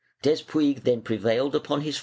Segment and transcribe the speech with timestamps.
[0.23, 1.99] Despuig then prevailed upon his• MSS.